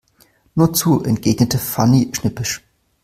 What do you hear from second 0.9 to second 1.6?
entgegnet